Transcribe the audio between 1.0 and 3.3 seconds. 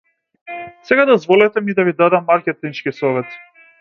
дозволете ми да ви дадам маркетиншки совет.